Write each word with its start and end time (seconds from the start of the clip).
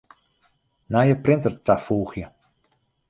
Nije 0.95 1.17
printer 1.27 1.59
tafoegje. 1.71 2.25